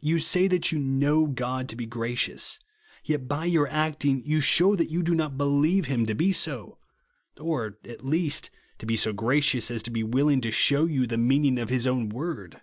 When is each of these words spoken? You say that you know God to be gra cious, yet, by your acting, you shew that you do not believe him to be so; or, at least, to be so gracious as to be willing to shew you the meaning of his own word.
You 0.00 0.20
say 0.20 0.48
that 0.48 0.72
you 0.72 0.78
know 0.78 1.26
God 1.26 1.68
to 1.68 1.76
be 1.76 1.84
gra 1.84 2.16
cious, 2.16 2.58
yet, 3.04 3.28
by 3.28 3.44
your 3.44 3.68
acting, 3.68 4.22
you 4.24 4.40
shew 4.40 4.74
that 4.76 4.88
you 4.90 5.02
do 5.02 5.14
not 5.14 5.36
believe 5.36 5.84
him 5.84 6.06
to 6.06 6.14
be 6.14 6.32
so; 6.32 6.78
or, 7.38 7.76
at 7.84 8.02
least, 8.02 8.48
to 8.78 8.86
be 8.86 8.96
so 8.96 9.12
gracious 9.12 9.70
as 9.70 9.82
to 9.82 9.90
be 9.90 10.02
willing 10.02 10.40
to 10.40 10.50
shew 10.50 10.86
you 10.86 11.06
the 11.06 11.18
meaning 11.18 11.58
of 11.58 11.68
his 11.68 11.86
own 11.86 12.08
word. 12.08 12.62